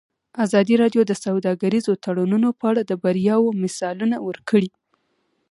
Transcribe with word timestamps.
ازادي 0.45 0.75
راډیو 0.81 1.01
د 1.07 1.13
سوداګریز 1.23 1.85
تړونونه 2.05 2.47
په 2.59 2.63
اړه 2.71 2.81
د 2.85 2.91
بریاوو 3.03 3.57
مثالونه 3.63 4.15
ورکړي. 4.27 4.69